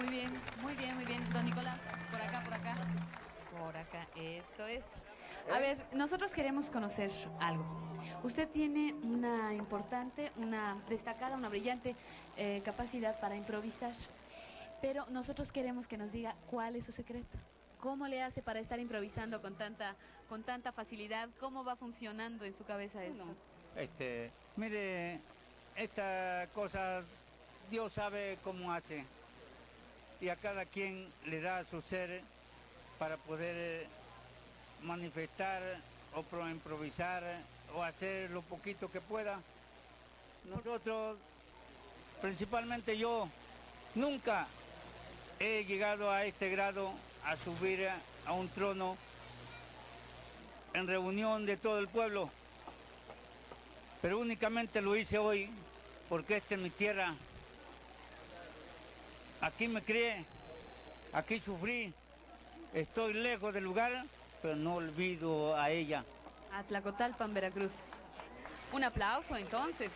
[0.00, 1.30] Muy bien, muy bien, muy bien.
[1.30, 1.76] Don Nicolás,
[2.10, 2.74] por acá, por acá.
[3.50, 4.82] Por acá, esto es.
[5.52, 7.66] A ver, nosotros queremos conocer algo.
[8.22, 11.96] Usted tiene una importante, una destacada, una brillante
[12.38, 13.92] eh, capacidad para improvisar,
[14.80, 17.36] pero nosotros queremos que nos diga cuál es su secreto.
[17.78, 19.96] ¿Cómo le hace para estar improvisando con tanta,
[20.30, 21.28] con tanta facilidad?
[21.38, 23.24] ¿Cómo va funcionando en su cabeza esto?
[23.76, 25.20] Este, mire,
[25.76, 27.02] esta cosa
[27.70, 29.04] Dios sabe cómo hace
[30.20, 32.20] y a cada quien le da su ser
[32.98, 33.86] para poder
[34.82, 35.62] manifestar
[36.14, 37.22] o pro- improvisar
[37.74, 39.40] o hacer lo poquito que pueda.
[40.44, 41.16] Nosotros,
[42.20, 43.28] principalmente yo,
[43.94, 44.46] nunca
[45.38, 46.92] he llegado a este grado
[47.24, 47.88] a subir
[48.26, 48.96] a un trono
[50.74, 52.30] en reunión de todo el pueblo,
[54.02, 55.50] pero únicamente lo hice hoy
[56.08, 57.14] porque esta es mi tierra.
[59.40, 60.24] Aquí me crié,
[61.12, 61.94] aquí sufrí,
[62.74, 64.04] estoy lejos del lugar,
[64.42, 66.04] pero no olvido a ella.
[66.52, 67.72] A Tlacotalpan, Veracruz.
[68.72, 69.92] Un aplauso entonces.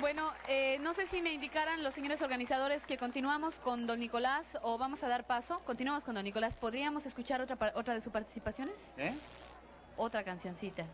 [0.00, 4.58] Bueno, eh, no sé si me indicaran los señores organizadores que continuamos con don Nicolás
[4.62, 5.60] o vamos a dar paso.
[5.66, 6.56] Continuamos con don Nicolás.
[6.56, 8.92] ¿Podríamos escuchar otra, otra de sus participaciones?
[8.96, 9.14] ¿eh?
[9.96, 10.84] Otra cancioncita.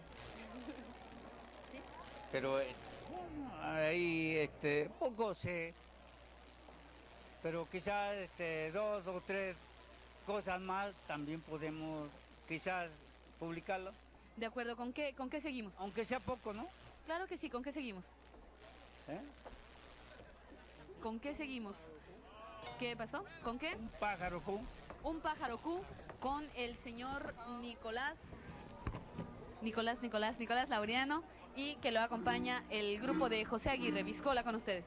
[2.30, 2.75] Pero eh,
[3.62, 5.72] ahí este, poco sé,
[7.42, 9.56] pero quizás este, dos o tres
[10.27, 12.08] cosas más también podemos
[12.48, 12.88] quizás
[13.38, 13.92] publicarlo,
[14.36, 15.72] De acuerdo, ¿con qué, con qué seguimos?
[15.78, 16.66] aunque sea poco, ¿no?
[17.06, 18.05] Claro que sí, ¿con qué seguimos?
[19.08, 19.20] ¿Eh?
[21.02, 21.77] ¿Con qué seguimos?
[22.78, 23.24] ¿Qué pasó?
[23.42, 23.75] ¿Con qué?
[23.75, 24.62] Un pájaro, ¿cómo?
[25.02, 25.80] Un pájaro Q
[26.20, 28.16] con el señor Nicolás,
[29.62, 31.22] Nicolás, Nicolás, Nicolás Laureano
[31.56, 34.84] y que lo acompaña el grupo de José Aguirre Viscola con ustedes.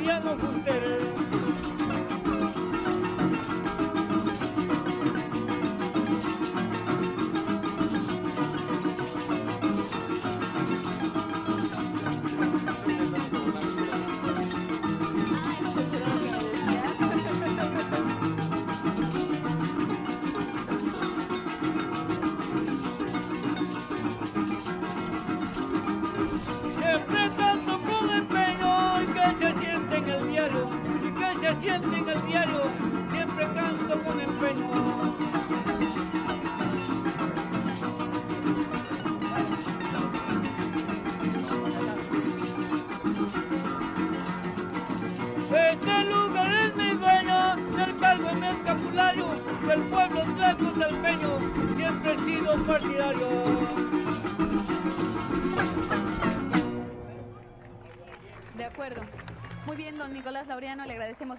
[0.00, 0.77] Francisco de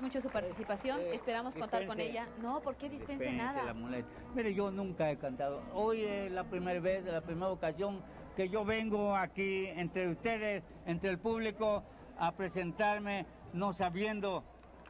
[0.10, 1.00] mucho su participación.
[1.02, 2.20] Eh, Esperamos contar con dispense.
[2.24, 2.28] ella.
[2.42, 3.62] No, ¿por qué dispense Dispense nada?
[3.64, 4.08] la muleta.
[4.34, 5.62] Mire, yo nunca he cantado.
[5.72, 8.02] Hoy es la primera vez, la primera ocasión
[8.36, 11.84] que yo vengo aquí entre ustedes, entre el público,
[12.18, 14.44] a presentarme, no sabiendo,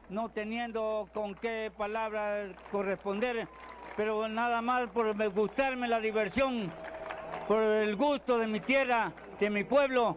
[0.08, 3.46] no teniendo con qué palabras corresponder,
[3.98, 6.72] pero nada más por me- gustarme la diversión,
[7.46, 10.16] por el gusto de mi tierra, de mi pueblo,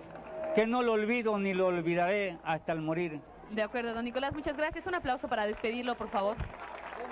[0.55, 3.21] que no lo olvido ni lo olvidaré hasta el morir.
[3.53, 4.87] De acuerdo, don Nicolás, muchas gracias.
[4.87, 6.37] Un aplauso para despedirlo, por favor.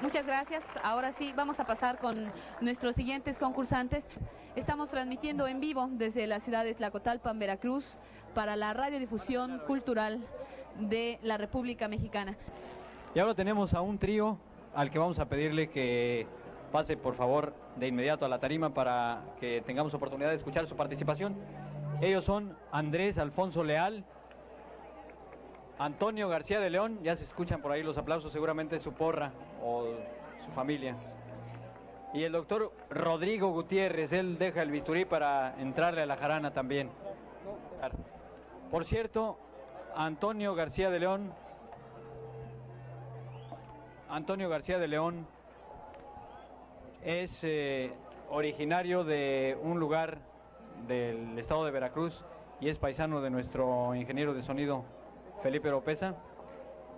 [0.00, 0.64] Muchas gracias.
[0.82, 2.32] Ahora sí, vamos a pasar con
[2.62, 4.08] nuestros siguientes concursantes.
[4.56, 7.98] Estamos transmitiendo en vivo desde la ciudad de Tlacotalpan, Veracruz,
[8.34, 10.26] para la radiodifusión cultural
[10.78, 12.34] de la República Mexicana.
[13.14, 14.38] Y ahora tenemos a un trío
[14.74, 16.26] al que vamos a pedirle que
[16.72, 20.74] pase por favor de inmediato a la tarima para que tengamos oportunidad de escuchar su
[20.74, 21.36] participación.
[22.00, 24.06] Ellos son Andrés Alfonso Leal,
[25.80, 29.32] Antonio García de León, ya se escuchan por ahí los aplausos, seguramente su porra
[29.64, 29.86] o
[30.44, 30.94] su familia.
[32.12, 36.90] Y el doctor Rodrigo Gutiérrez, él deja el bisturí para entrarle a la jarana también.
[38.70, 39.38] Por cierto,
[39.96, 41.32] Antonio García de León
[44.10, 45.26] Antonio García de León
[47.02, 47.92] es eh,
[48.28, 50.18] originario de un lugar
[50.86, 52.22] del estado de Veracruz
[52.60, 54.84] y es paisano de nuestro ingeniero de sonido
[55.42, 56.14] Felipe Oropesa.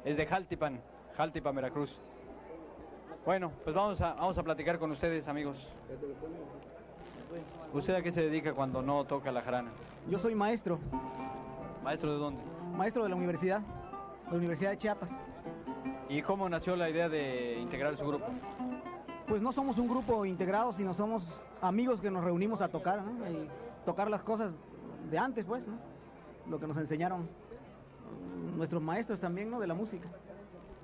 [0.04, 0.80] Es de Jaltipan,
[1.16, 1.98] Jaltipan, Veracruz.
[3.24, 5.68] Bueno, pues vamos a, vamos a platicar con ustedes, amigos.
[7.72, 9.70] ¿Usted a qué se dedica cuando no toca la jarana?
[10.10, 10.78] Yo soy maestro,
[11.84, 12.42] ¿Maestro de dónde?
[12.76, 15.16] maestro de la universidad, de la Universidad de Chiapas.
[16.08, 18.26] ¿Y cómo nació la idea de integrar su grupo?
[19.28, 23.30] Pues no somos un grupo integrado, sino somos amigos que nos reunimos a tocar, ¿no?
[23.30, 23.48] Y
[23.86, 24.52] tocar las cosas
[25.10, 25.74] de antes, pues, ¿no?
[26.50, 27.28] Lo que nos enseñaron
[28.56, 29.60] nuestros maestros también, ¿no?
[29.60, 30.08] De la música.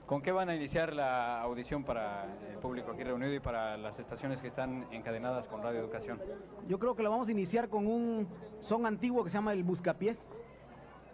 [0.07, 3.99] ¿Con qué van a iniciar la audición para el público aquí reunido y para las
[3.99, 6.19] estaciones que están encadenadas con Radio Educación?
[6.67, 8.27] Yo creo que lo vamos a iniciar con un
[8.61, 10.27] son antiguo que se llama el Buscapiés.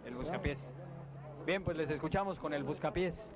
[0.05, 0.59] El Buscapiés.
[1.45, 3.27] Bien, pues les escuchamos con el Buscapiés.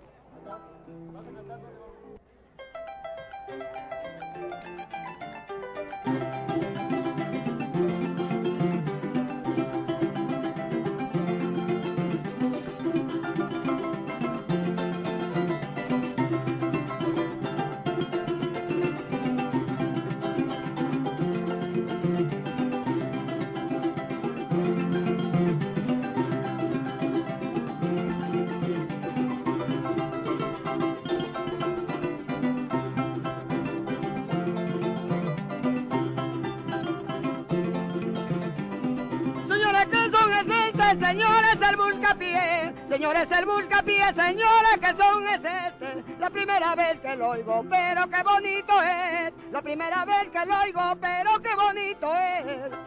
[40.98, 42.74] Señores, el buscapié.
[42.88, 44.14] Señores, el buscapié.
[44.14, 46.04] Señores, ¿qué son es este?
[46.20, 49.32] La primera vez que lo oigo, pero qué bonito es.
[49.52, 52.79] La primera vez que lo oigo, pero qué bonito es.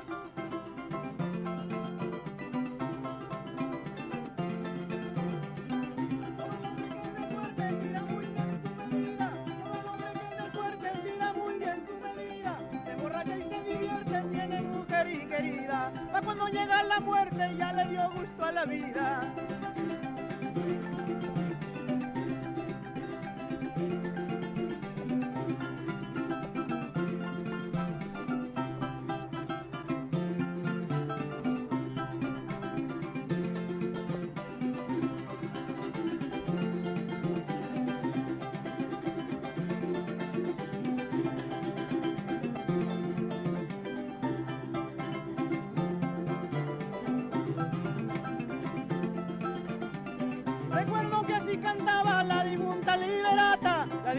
[18.72, 19.11] Vida.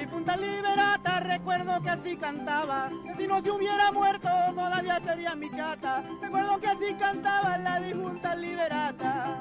[0.06, 5.50] Difunta liberata, recuerdo que así cantaba, que si no se hubiera muerto todavía sería mi
[5.50, 9.40] chata, recuerdo que así cantaba la difunta liberata.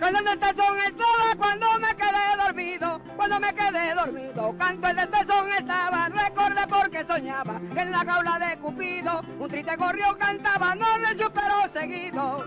[0.00, 3.00] Con la son es toda cuando me quedé dormido.
[3.16, 5.18] Cuando me quedé dormido, canto el de este
[5.58, 11.32] estaba, recordé porque soñaba en la jaula de Cupido un triste gorrión cantaba, no recio
[11.32, 12.44] pero seguido.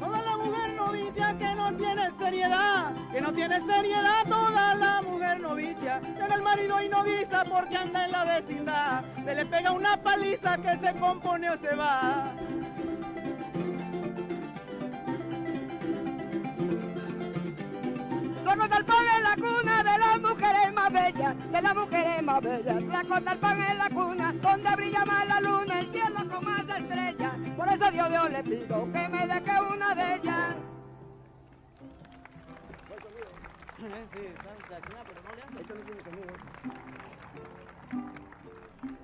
[0.00, 5.40] Toda la mujer novicia que no tiene seriedad, que no tiene seriedad, toda la mujer
[5.40, 9.96] novicia, llega el marido y novicia porque anda en la vecindad, se le pega una
[9.98, 12.32] paliza que se compone o se va.
[18.56, 22.40] Corta el pan en la cuna de las mujeres más bellas, de las mujeres más
[22.42, 22.82] bellas.
[22.84, 26.68] La corta pan en la cuna, donde brilla más la luna, el cielo con más
[26.68, 27.32] estrellas.
[27.56, 30.56] Por eso Dios, Dios le pido que me deje una de ellas.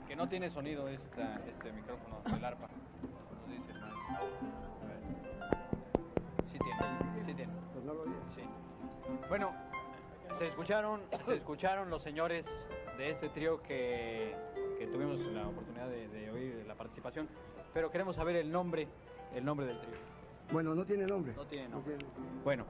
[0.08, 2.68] Que no tiene sonido esta, este micrófono, el arpa.
[2.68, 3.82] Nos dice el.
[3.82, 5.00] A ver.
[6.50, 6.82] Sí tiene,
[7.26, 7.52] sí tiene.
[7.52, 8.19] Sí.
[9.28, 9.52] Bueno,
[10.38, 12.46] se escucharon, se escucharon los señores
[12.98, 14.34] de este trío que,
[14.78, 17.28] que tuvimos la oportunidad de, de oír la participación,
[17.72, 18.88] pero queremos saber el nombre,
[19.34, 19.94] el nombre del trío.
[20.52, 21.32] Bueno, no tiene nombre.
[21.34, 21.96] No tiene nombre.
[22.44, 22.64] Bueno,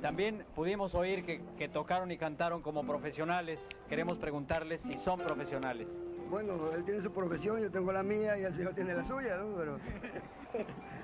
[0.00, 3.66] también pudimos oír que, que tocaron y cantaron como profesionales.
[3.88, 5.88] Queremos preguntarles si son profesionales.
[6.28, 9.36] Bueno, él tiene su profesión, yo tengo la mía y el señor tiene la suya,
[9.36, 9.54] ¿no?
[9.56, 9.78] Pero,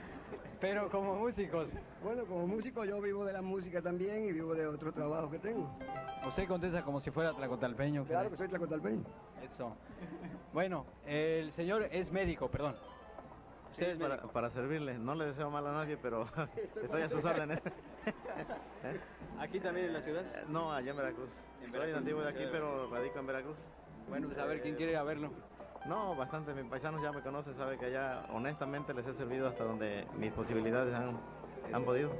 [0.61, 1.69] Pero como músicos,
[2.03, 5.39] bueno, como músico yo vivo de la música también y vivo de otro trabajo que
[5.39, 5.71] tengo.
[6.27, 8.05] usted contesta como si fuera tlacotalpeño.
[8.05, 9.05] Claro que soy tlacotalpeño.
[9.43, 9.77] Eso.
[10.53, 12.75] Bueno, el señor es médico, perdón.
[13.77, 14.33] Sí, Usted es para, médico.
[14.33, 14.99] para servirle.
[14.99, 16.27] No le deseo mal a nadie, pero
[16.83, 17.61] estoy a sus órdenes.
[18.07, 19.01] ¿Eh?
[19.39, 20.25] Aquí también en la ciudad.
[20.49, 21.29] No, allá en Veracruz.
[21.63, 23.57] En Soy Veracruz, nativo de aquí, pero radico en Veracruz.
[24.09, 25.31] Bueno, pues a ver quién quiere ir a verlo.
[25.89, 26.53] No, bastante.
[26.53, 30.31] Mis paisanos ya me conocen, saben que allá honestamente les he servido hasta donde mis
[30.33, 31.19] posibilidades han,
[31.73, 32.11] han podido.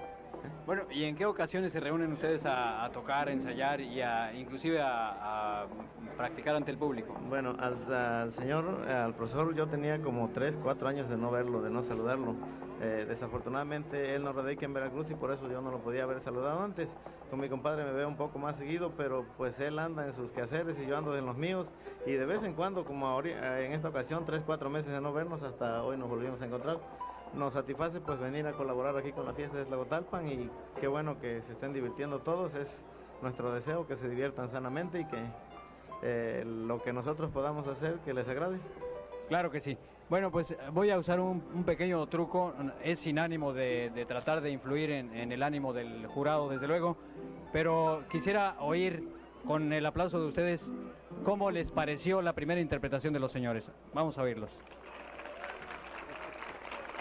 [0.67, 4.35] Bueno, ¿y en qué ocasiones se reúnen ustedes a, a tocar, a ensayar y a,
[4.35, 5.67] inclusive a, a
[6.17, 7.17] practicar ante el público?
[7.29, 11.63] Bueno, al, al señor, al profesor, yo tenía como 3, 4 años de no verlo,
[11.63, 12.35] de no saludarlo.
[12.81, 16.21] Eh, desafortunadamente él no radica en Veracruz y por eso yo no lo podía haber
[16.21, 16.95] saludado antes.
[17.31, 20.31] Con mi compadre me veo un poco más seguido, pero pues él anda en sus
[20.31, 21.73] quehaceres y yo ando en los míos.
[22.07, 25.01] Y de vez en cuando, como ahori- eh, en esta ocasión, 3, 4 meses de
[25.01, 26.79] no vernos, hasta hoy nos volvimos a encontrar.
[27.35, 31.19] Nos satisface pues venir a colaborar aquí con la fiesta de Tlacotalpan y qué bueno
[31.21, 32.55] que se estén divirtiendo todos.
[32.55, 32.85] Es
[33.23, 35.23] nuestro deseo que se diviertan sanamente y que
[36.03, 38.59] eh, lo que nosotros podamos hacer que les agrade.
[39.29, 39.77] Claro que sí.
[40.09, 42.55] Bueno, pues voy a usar un, pequeño truco.
[42.83, 46.97] Es sin ánimo de, tratar de influir en el ánimo del jurado, desde luego.
[47.53, 49.07] Pero quisiera oír
[49.47, 50.71] con el aplauso de ustedes
[51.25, 53.71] cómo les pareció la primera interpretación de los señores.
[53.95, 54.51] Vamos a oírlos.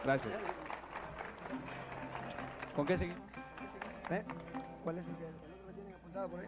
[0.07, 0.33] Gracias.
[2.73, 3.21] ¿Con qué seguimos?
[4.09, 4.23] ¿Eh?
[4.81, 6.47] ¿Cuál es el que lo tienen apuntado por ahí?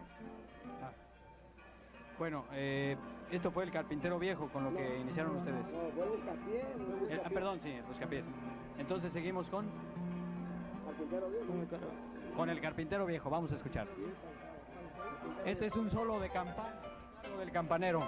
[2.18, 2.96] Bueno, eh,
[3.30, 5.66] esto fue el carpintero viejo con lo que iniciaron ustedes.
[5.74, 8.24] No, fue Eh, ah, perdón, sí, Buscapiés.
[8.78, 9.66] Entonces seguimos con,
[10.86, 12.34] Carpintero viejo.
[12.34, 13.28] con el carpintero viejo.
[13.28, 13.86] Vamos a escuchar.
[15.44, 16.80] Este es un solo de campana
[17.38, 18.00] del campanero.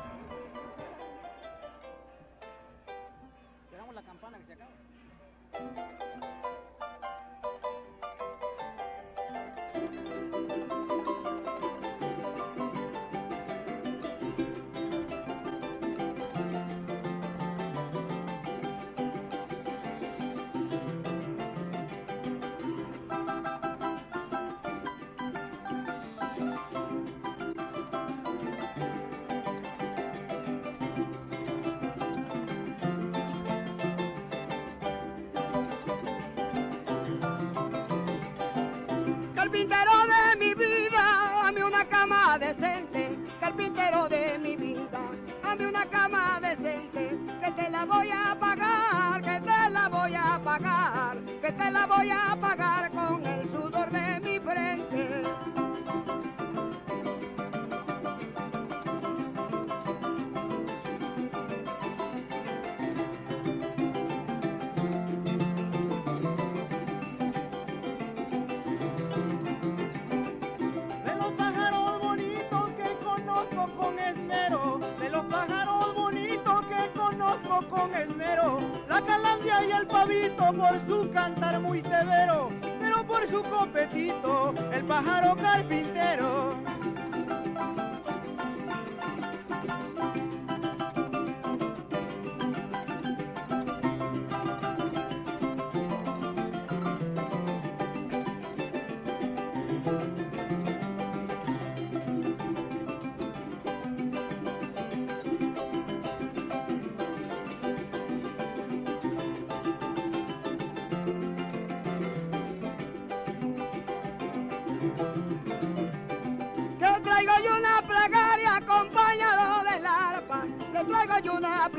[79.83, 86.42] El pavito por su cantar muy severo, pero por su copetito, el pájaro carpintero.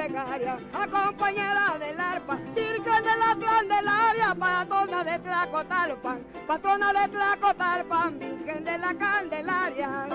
[0.07, 8.63] Plegaria, acompañada del arpa, Virgen de la Candelaria, patrona de Tlacotalpan, patrona de Tlacotalpan, Virgen
[8.65, 10.07] de la Candelaria.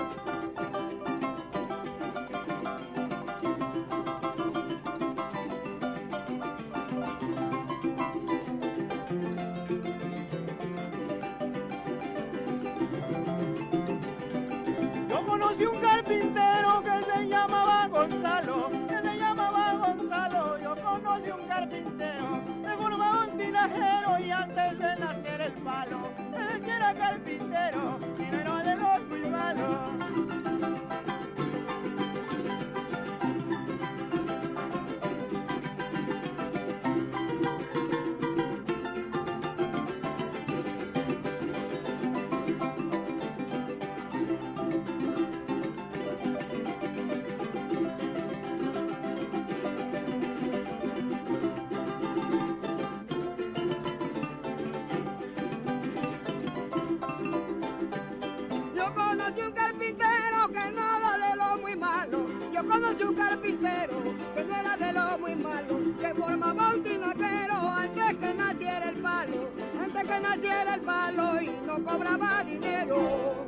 [24.59, 25.99] Antes de nacer el palo,
[26.31, 27.99] decía era carpintero
[68.19, 69.49] que naciera el palo.
[69.81, 73.47] Antes que naciera el palo y no cobraba dinero.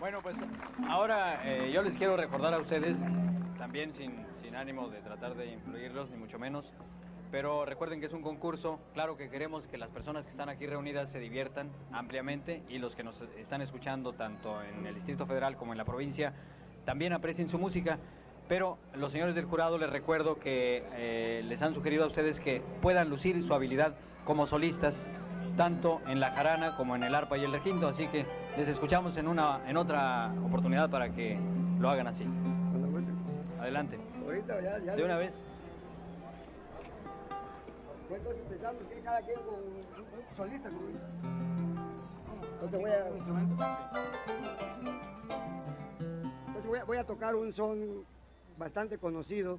[0.00, 0.36] Bueno, pues
[0.88, 2.96] ahora eh, yo les quiero recordar a ustedes,
[3.56, 6.72] también sin, sin ánimo de tratar de influirlos, ni mucho menos,
[7.30, 10.66] pero recuerden que es un concurso, claro que queremos que las personas que están aquí
[10.66, 15.56] reunidas se diviertan ampliamente y los que nos están escuchando tanto en el Distrito Federal
[15.56, 16.34] como en la provincia
[16.84, 17.98] también aprecien su música,
[18.48, 22.62] pero los señores del jurado les recuerdo que eh, les han sugerido a ustedes que
[22.80, 25.06] puedan lucir su habilidad como solistas
[25.56, 28.26] tanto en la jarana como en el arpa y el requinto, así que
[28.56, 31.38] les escuchamos en una en otra oportunidad para que
[31.78, 32.24] lo hagan así.
[33.60, 33.98] Adelante.
[34.24, 34.96] Ahorita ya, ya.
[34.96, 35.34] De una vez.
[38.10, 40.68] Entonces pensamos que cada quien con un solista.
[42.54, 43.08] Entonces voy a,
[46.44, 48.04] entonces voy a, voy a tocar un son
[48.62, 49.58] bastante conocido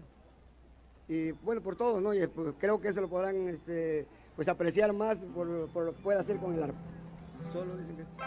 [1.09, 2.13] y bueno por todos, ¿no?
[2.13, 6.01] Y pues, creo que eso lo podrán este, pues apreciar más por, por lo que
[6.01, 6.79] puede hacer con el arpa.
[7.51, 8.03] Solo dicen que.
[8.03, 8.23] Voy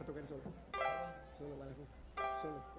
[0.00, 0.42] a tocar solo.
[2.42, 2.75] Solo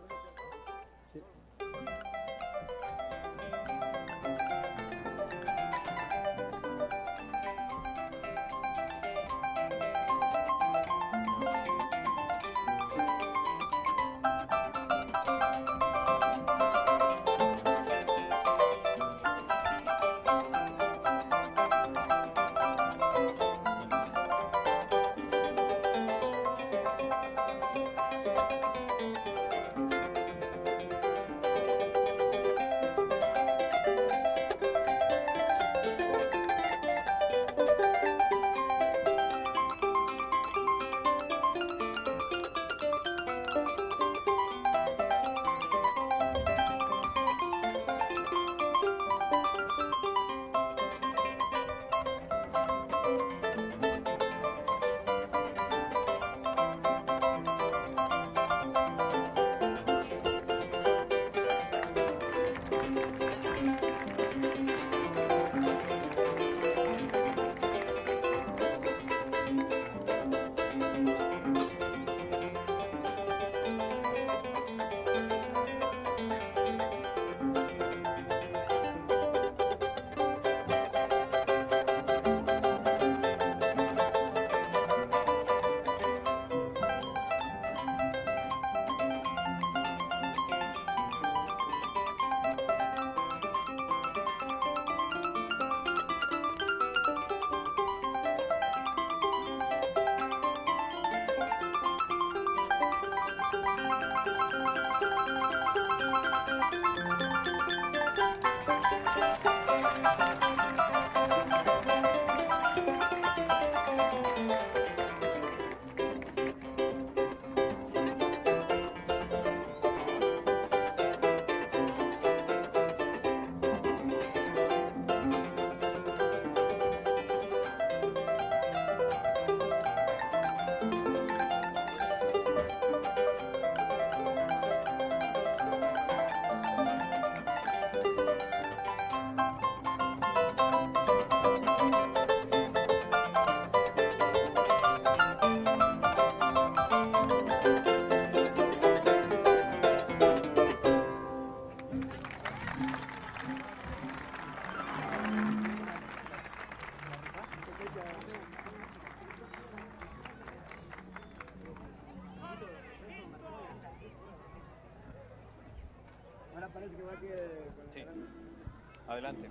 [169.17, 169.49] Adelante.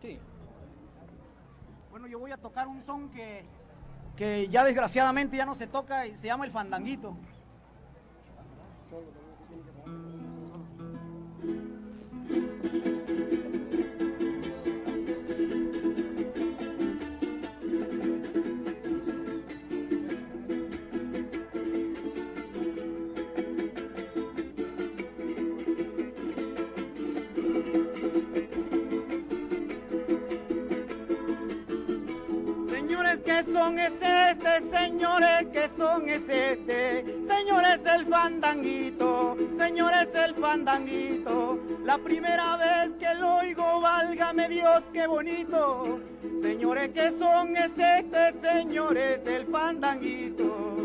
[0.00, 0.18] Sí.
[1.90, 3.44] Bueno, yo voy a tocar un son que,
[4.16, 7.14] que ya desgraciadamente ya no se toca y se llama el fandanguito.
[37.94, 41.60] El fandanguito, señores, el fandanguito.
[41.84, 46.00] La primera vez que lo oigo, válgame Dios, qué bonito.
[46.42, 48.32] Señores, ¿qué son es este?
[48.40, 50.76] Señores, el fandanguito.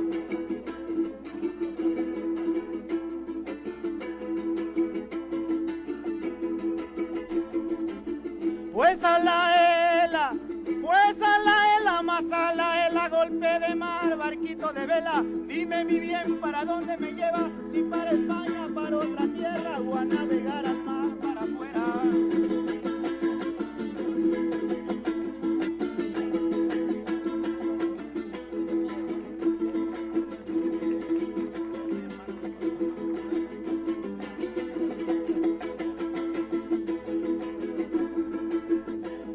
[8.73, 10.33] Pues a la ela,
[10.81, 15.23] pues a la ela, más a la ela, golpe de mar, barquito de vela.
[15.69, 17.47] Dime mi bien, ¿para dónde me lleva?
[17.71, 21.83] Si para España, para otra tierra, o a navegar al mar para afuera.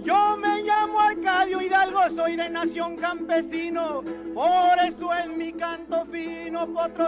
[0.03, 4.03] Yo me llamo Arcadio Hidalgo, soy de nación campesino,
[4.35, 5.44] por eso en mi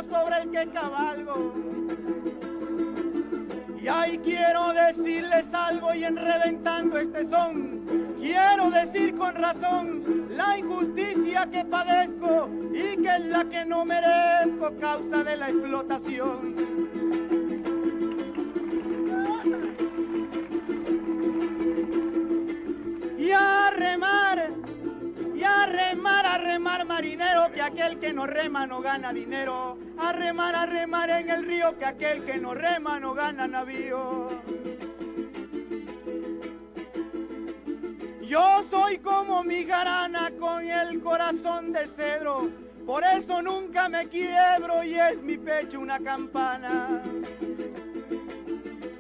[0.03, 1.53] sobre el que cabalgo.
[3.81, 7.85] Y ahí quiero decirles algo y en reventando este son,
[8.19, 14.75] quiero decir con razón la injusticia que padezco y que es la que no merezco
[14.81, 16.76] causa de la explotación.
[26.97, 31.45] Marinero, que aquel que no rema no gana dinero, a remar, a remar en el
[31.45, 34.29] río, que aquel que no rema no gana navío.
[38.23, 42.49] Yo soy como mi garana con el corazón de cedro,
[42.87, 47.03] por eso nunca me quiebro y es mi pecho una campana.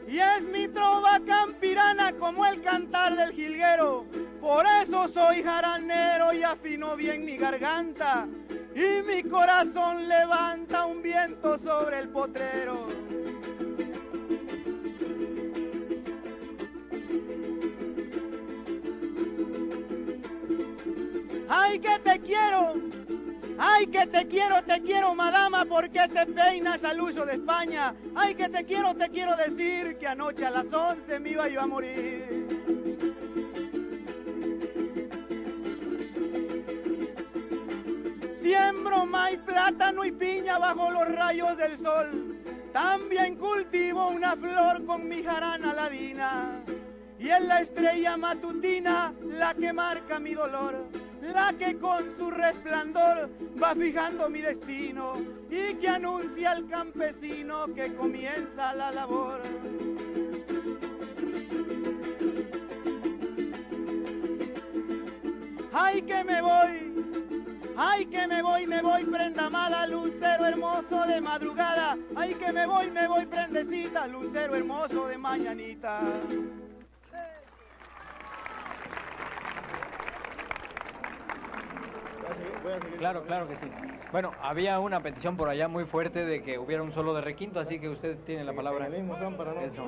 [0.06, 4.04] Y es mi trova campirana como el cantar del jilguero.
[4.46, 8.28] Por eso soy jaranero y afino bien mi garganta.
[8.76, 12.86] Y mi corazón levanta un viento sobre el potrero.
[21.48, 22.74] ¡Ay, que te quiero!
[23.58, 27.96] ¡Ay, que te quiero, te quiero, madama, porque te peinas al uso de España!
[28.14, 31.62] ¡Ay, que te quiero, te quiero decir que anoche a las 11 me iba yo
[31.62, 32.35] a morir!
[38.46, 42.38] Siembro maíz, plátano y piña bajo los rayos del sol.
[42.72, 46.62] También cultivo una flor con mi jarana ladina.
[47.18, 50.86] Y es la estrella matutina la que marca mi dolor,
[51.22, 53.30] la que con su resplandor
[53.60, 55.14] va fijando mi destino
[55.50, 59.40] y que anuncia al campesino que comienza la labor.
[65.72, 66.95] ¡Ay que me voy!
[67.76, 71.96] ¡Ay que me voy, me voy, prenda amada, lucero hermoso de madrugada!
[72.14, 76.00] ¡Ay que me voy, me voy, prendecita, lucero hermoso de mañanita!
[82.98, 83.66] Claro, claro que sí.
[84.10, 87.60] Bueno, había una petición por allá muy fuerte de que hubiera un solo de requinto,
[87.60, 88.86] así que usted tiene la palabra.
[88.86, 89.86] El mismo son para no- Eso.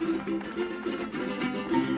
[0.00, 1.89] うん。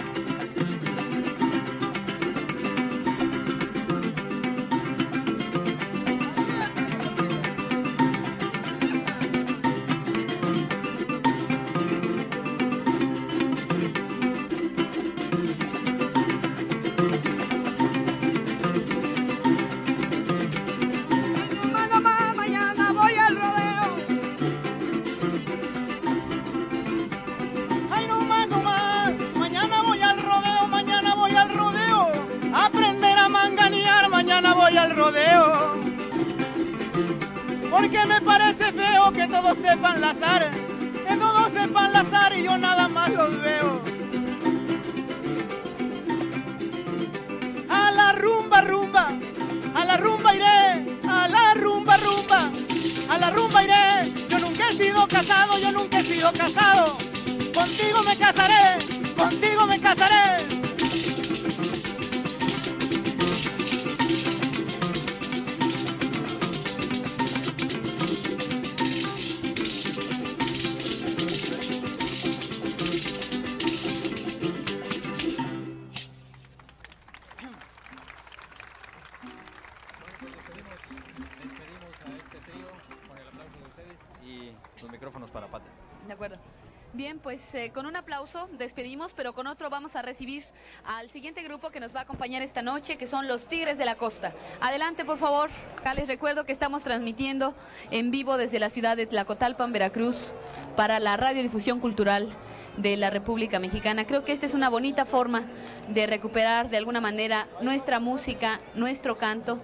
[87.22, 90.42] Pues eh, con un aplauso despedimos, pero con otro vamos a recibir
[90.84, 93.84] al siguiente grupo que nos va a acompañar esta noche, que son los Tigres de
[93.84, 94.32] la Costa.
[94.60, 95.50] Adelante, por favor.
[95.78, 97.54] Acá les recuerdo que estamos transmitiendo
[97.90, 100.34] en vivo desde la ciudad de Tlacotalpan, Veracruz,
[100.76, 102.36] para la radiodifusión cultural
[102.76, 104.06] de la República Mexicana.
[104.06, 105.42] Creo que esta es una bonita forma
[105.88, 109.60] de recuperar de alguna manera nuestra música, nuestro canto.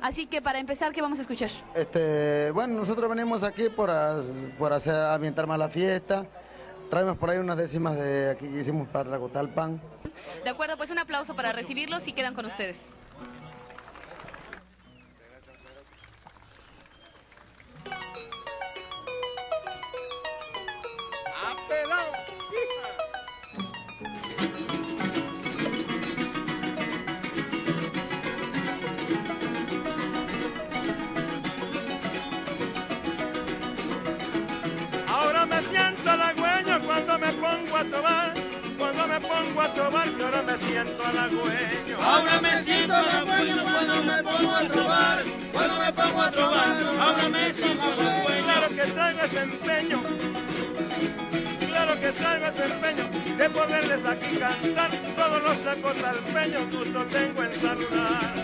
[0.00, 1.50] Así que para empezar, ¿qué vamos a escuchar?
[1.74, 3.90] Este, bueno, nosotros venimos aquí por,
[4.58, 6.26] por hacer ambientar más la fiesta.
[6.90, 9.80] Traemos por ahí unas décimas de aquí que hicimos para Racotalpan.
[10.42, 12.84] De acuerdo, pues un aplauso para recibirlos y quedan con ustedes.
[39.40, 41.96] Pongo a tomar, que ahora me siento halagüeño.
[42.00, 47.28] Ahora me siento halagüeño cuando me pongo a trobar, cuando me pongo a trobar, ahora
[47.28, 48.44] me siento halagüeño.
[48.44, 50.02] Claro que traigo ese empeño,
[51.68, 53.04] claro que traigo ese empeño
[53.38, 58.34] de poderles aquí cantar todos los tacos al peño, gusto tengo en saludar.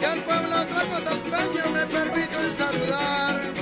[0.00, 3.59] Y al pueblo trago talpeño me permito el saludar.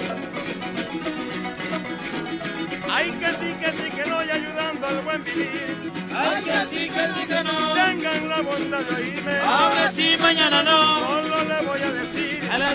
[2.98, 5.92] Ay que sí, que sí, que no, y ayudando al buen vivir.
[6.12, 7.72] Ay, que sí, que sí, que no.
[7.72, 9.38] Tengan la bondad de oírme.
[9.38, 10.98] Ahora sí, mañana no.
[11.06, 12.40] Solo le voy a decir.
[12.50, 12.68] A la.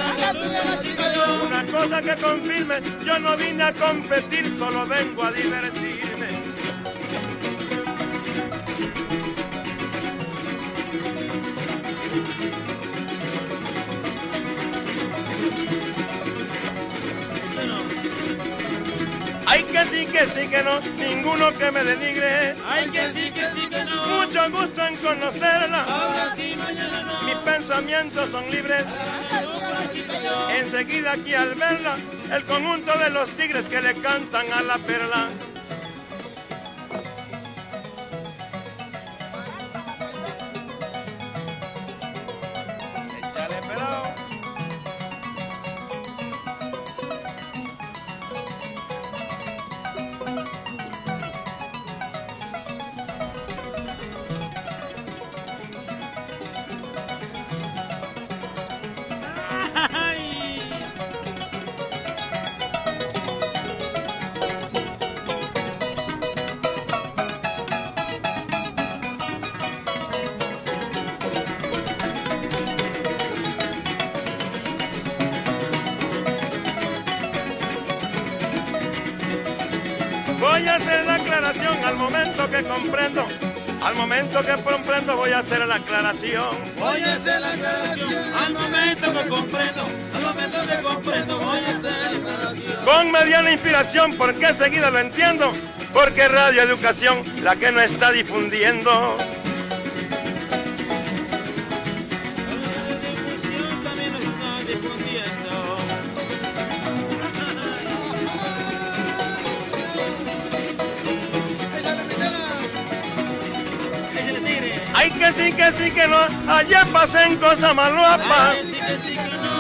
[1.46, 6.13] Una cosa que confirme, yo no vine a competir, solo vengo a divertirme.
[19.54, 22.56] Ay que sí, que sí, que no, ninguno que me denigre.
[22.68, 24.08] Ay, que sí, que sí, que no.
[24.08, 25.84] Mucho gusto en conocerla.
[25.84, 27.22] Ahora sí, mañana no.
[27.22, 28.84] Mis pensamientos son libres.
[30.58, 31.98] Enseguida aquí al verla,
[32.32, 35.30] el conjunto de los tigres que le cantan a la perla.
[85.34, 86.58] A hacer la aclaración.
[86.78, 88.34] Voy a hacer la aclaración.
[88.34, 92.86] Al momento que comprendo, al momento que comprendo, voy a hacer la aclaración.
[92.86, 95.52] Con mediana inspiración, porque enseguida lo entiendo.
[95.92, 99.18] Porque Radio Educación la que no está difundiendo.
[115.34, 116.18] Que sí, que sí, que no.
[116.52, 118.56] Allá pasen cosas maluapas.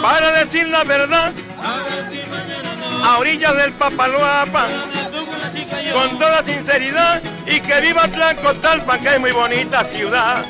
[0.01, 1.31] Para decir la verdad.
[3.03, 4.67] A orillas del Papaloapa.
[5.93, 7.21] Con toda sinceridad.
[7.45, 10.45] Y que viva Tlacotalpan, que es muy bonita ciudad.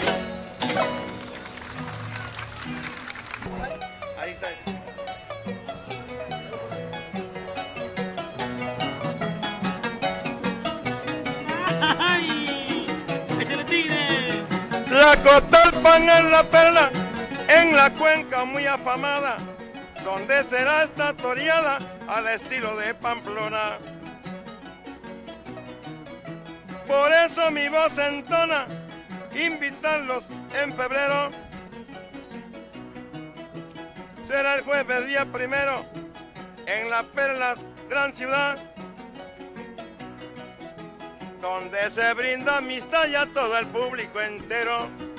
[16.34, 16.90] La perla
[17.48, 19.38] en la cuenca muy afamada,
[20.04, 23.78] donde será esta toreada al estilo de Pamplona.
[26.88, 28.66] Por eso mi voz entona,
[29.36, 30.24] invitarlos
[30.60, 31.30] en febrero.
[34.28, 35.86] Será el jueves día primero
[36.66, 37.54] en la Perla,
[37.92, 38.58] gran ciudad,
[41.40, 45.13] donde se brinda amistad y a todo el público entero.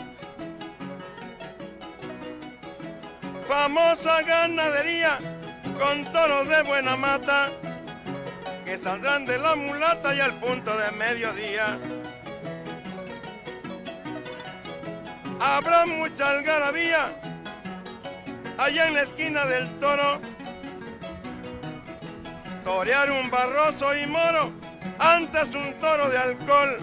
[3.49, 5.19] Famosa ganadería
[5.79, 7.51] con toros de buena mata
[8.65, 11.79] que saldrán de la mulata y al punto de mediodía.
[15.41, 17.13] Habrá mucha algarabía
[18.57, 20.21] allá en la esquina del toro.
[22.65, 24.53] Torear un barroso y moro
[24.99, 26.79] antes un toro de alcohol.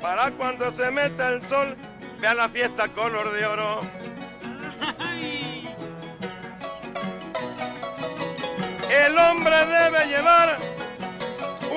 [0.00, 1.76] Para cuando se meta el sol,
[2.20, 4.05] vea la fiesta color de oro.
[9.04, 10.56] El hombre debe llevar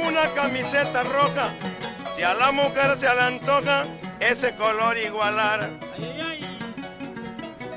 [0.07, 1.53] una camiseta roja.
[2.15, 3.83] Si a la mujer se le antoja
[4.19, 5.69] ese color igualar.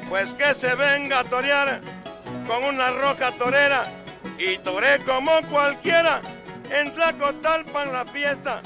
[0.08, 1.80] Pues que se venga a torear
[2.46, 3.84] con una roja torera
[4.38, 6.20] y toré como cualquiera.
[6.70, 8.62] En Tlacotalpan la fiesta,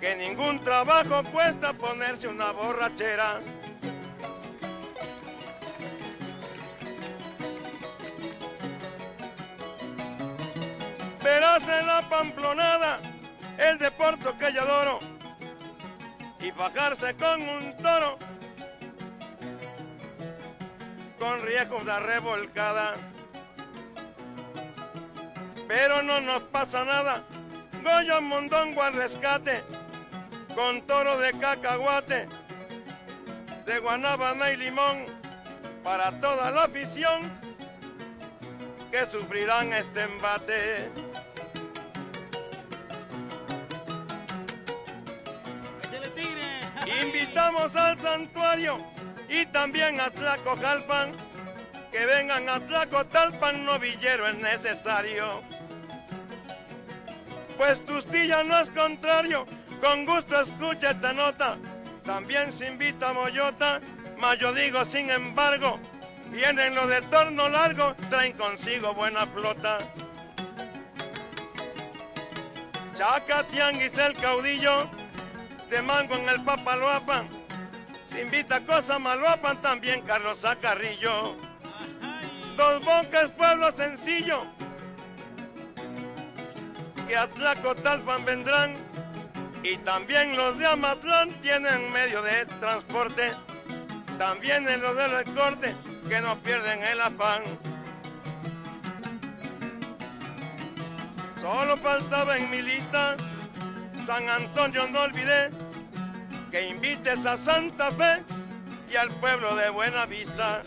[0.00, 3.40] que ningún trabajo cuesta ponerse una borrachera.
[11.22, 12.98] Verás en la pamplonada
[13.58, 14.98] el deporte que yo adoro
[16.40, 18.18] y bajarse con un toro
[21.22, 22.96] con riesgo de revolcada.
[25.68, 27.22] Pero no nos pasa nada,
[27.80, 29.62] Goyo Mondongo al rescate,
[30.56, 32.28] con toro de cacahuate,
[33.64, 35.06] de guanábana y limón,
[35.84, 37.30] para toda la afición
[38.90, 41.01] que sufrirán este embate.
[46.86, 48.78] Invitamos al santuario
[49.28, 51.12] y también a Tlacojalpan,
[51.90, 55.42] que vengan a Tlacotalpan, novillero es necesario.
[57.56, 59.46] Pues Tustilla no es contrario,
[59.80, 61.56] con gusto escucha esta nota.
[62.04, 63.80] También se invita a Moyota,
[64.18, 65.78] mas yo digo sin embargo,
[66.30, 69.78] vienen los de torno largo, traen consigo buena flota.
[72.96, 74.90] Chaca Tianguis el caudillo,
[75.72, 77.26] de mango en el Papaloapan.
[78.10, 81.34] Se invita a Cosa Maloapan también Carlos Zacarrillo.
[82.58, 84.44] Dos Bocas, pueblo sencillo.
[87.08, 88.74] Que a Tlacotalpan vendrán.
[89.62, 93.32] Y también los de Amatlán tienen medio de transporte.
[94.18, 95.74] También en los del corte
[96.06, 97.42] que no pierden el afán.
[101.40, 103.16] Solo faltaba en mi lista
[104.06, 105.50] San Antonio no olvidé
[106.52, 108.22] que invites a Santa Fe
[108.92, 110.62] y al pueblo de Buena Vista.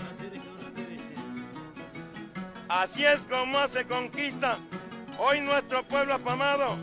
[2.67, 4.57] Así es como hace conquista
[5.19, 6.75] hoy nuestro pueblo afamado.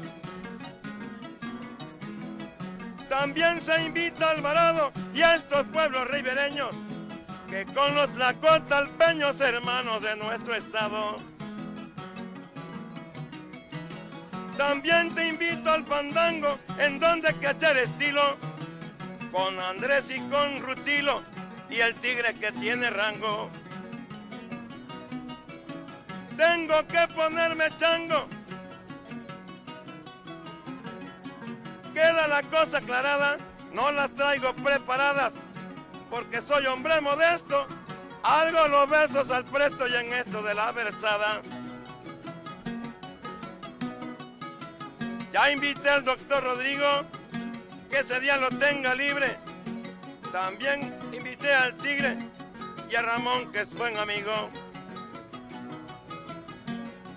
[3.09, 6.70] También se invita a Alvarado y a estos pueblos ribereños
[7.50, 11.16] que con los tlacotalpeños hermanos de nuestro estado.
[14.57, 18.51] También te invito al fandango en donde cachar estilo
[19.32, 21.22] con Andrés y con Rutilo
[21.70, 23.50] y el tigre que tiene rango.
[26.36, 28.26] Tengo que ponerme chango.
[31.94, 33.38] Queda la cosa aclarada,
[33.72, 35.32] no las traigo preparadas
[36.10, 37.66] porque soy hombre modesto.
[38.22, 41.40] Algo los besos al presto y en esto de la versada.
[45.32, 46.86] Ya invité al doctor Rodrigo
[47.93, 49.36] que ese día lo tenga libre.
[50.32, 52.16] También invité al Tigre
[52.90, 54.49] y a Ramón, que es buen amigo.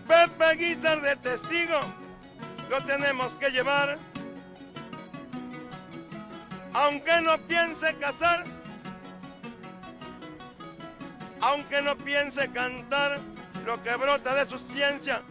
[0.06, 1.80] Pepe Guizar de testigo,
[2.70, 3.98] lo tenemos que llevar.
[6.74, 8.44] Aunque no piense casar,
[11.40, 13.22] aunque no piense cantar,
[13.66, 15.22] lo que brota de su ciencia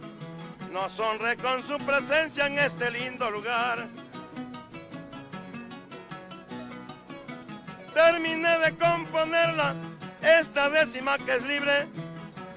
[0.71, 3.87] nos honre con su presencia en este lindo lugar.
[7.95, 9.73] Terminé de componerla,
[10.21, 11.87] esta décima que es libre,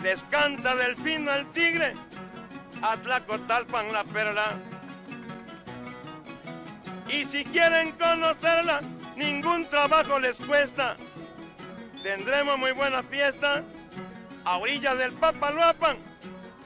[0.02, 1.94] les canta del pino al tigre,
[2.82, 4.58] Atlacotalpan la perla.
[7.08, 8.80] Y si quieren conocerla,
[9.14, 10.96] ningún trabajo les cuesta.
[12.02, 13.62] tendremos muy buena fiesta
[14.44, 15.98] a orillas del Papaloapan,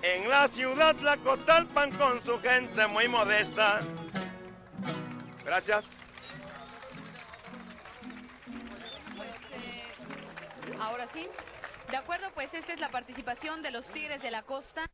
[0.00, 3.80] en la ciudad Tlacotalpan con su gente muy modesta.
[5.44, 6.01] Gracias.
[10.80, 11.28] Ahora sí.
[11.90, 14.86] De acuerdo, pues esta es la participación de los Tigres de la Costa.